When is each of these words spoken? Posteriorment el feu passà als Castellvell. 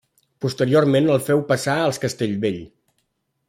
Posteriorment 0.45 1.11
el 1.17 1.21
feu 1.27 1.45
passà 1.53 1.77
als 1.83 2.03
Castellvell. 2.07 2.61